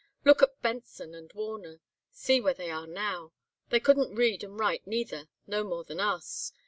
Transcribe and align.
Look 0.25 0.41
at 0.41 0.59
Benson 0.63 1.13
and 1.13 1.31
Warner, 1.33 1.79
see 2.09 2.41
where 2.41 2.55
they 2.55 2.71
are 2.71 2.87
now! 2.87 3.33
They 3.69 3.79
couldn't 3.79 4.15
read 4.15 4.43
and 4.43 4.57
write 4.59 4.87
neither, 4.87 5.29
no 5.45 5.63
more 5.63 5.83
than 5.83 5.99
us. 5.99 6.53